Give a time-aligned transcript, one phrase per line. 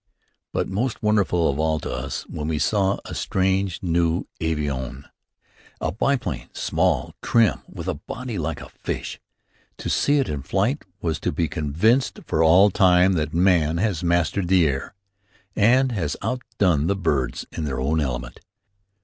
[0.51, 5.03] But, most wonderful of all to us then, we saw a strange, new avion,
[5.79, 9.19] a biplane, small, trim, with a body like a fish.
[9.77, 14.03] To see it in flight was to be convinced for all time that man has
[14.03, 14.95] mastered the air,
[15.55, 18.39] and has outdone the birds in their own element.